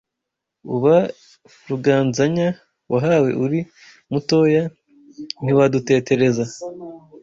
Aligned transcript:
Uba 0.75 0.95
Ruganzanya, 1.69 2.47
Wahawe 2.91 3.29
uri 3.43 3.59
Mutoya 4.11 4.63
ntiwadutetereza 5.43 6.43